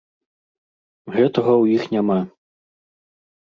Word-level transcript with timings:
Гэтага 1.17 1.53
ў 1.61 1.77
іх 1.77 1.83
няма. 1.99 2.19